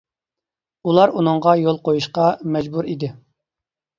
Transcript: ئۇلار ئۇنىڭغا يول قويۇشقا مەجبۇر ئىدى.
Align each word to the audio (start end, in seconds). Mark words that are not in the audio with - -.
ئۇلار 0.91 1.13
ئۇنىڭغا 1.19 1.53
يول 1.59 1.77
قويۇشقا 1.89 2.25
مەجبۇر 2.57 2.91
ئىدى. 2.95 3.13